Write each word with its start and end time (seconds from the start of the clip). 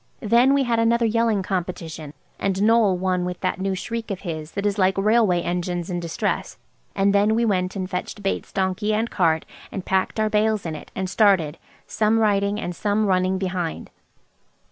Then 0.23 0.55
we 0.55 0.63
had 0.63 0.79
another 0.79 1.05
yelling 1.05 1.43
competition, 1.43 2.15
and 2.39 2.55
Noël 2.55 2.97
won 2.97 3.23
with 3.23 3.39
that 3.41 3.59
new 3.61 3.75
shriek 3.75 4.09
of 4.09 4.21
his 4.21 4.53
that 4.53 4.65
is 4.65 4.79
like 4.79 4.97
railway 4.97 5.41
engines 5.43 5.91
in 5.91 5.99
distress; 5.99 6.57
and 6.95 7.13
then 7.13 7.35
we 7.35 7.45
went 7.45 7.75
and 7.75 7.87
fetched 7.87 8.23
Bates' 8.23 8.51
donkey 8.51 8.95
and 8.95 9.11
cart 9.11 9.45
and 9.71 9.85
packed 9.85 10.19
our 10.19 10.27
bales 10.27 10.65
in 10.65 10.75
it 10.75 10.89
and 10.95 11.07
started, 11.07 11.59
some 11.85 12.17
riding 12.17 12.59
and 12.59 12.75
some 12.75 13.05
running 13.05 13.37
behind. 13.37 13.91